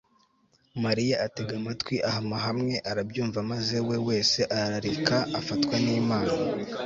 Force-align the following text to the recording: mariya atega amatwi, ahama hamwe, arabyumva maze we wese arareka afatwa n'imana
mariya 0.83 1.15
atega 1.25 1.53
amatwi, 1.59 1.95
ahama 2.09 2.37
hamwe, 2.45 2.73
arabyumva 2.91 3.39
maze 3.51 3.77
we 3.87 3.95
wese 4.07 4.39
arareka 4.59 5.15
afatwa 5.39 5.75
n'imana 5.85 6.31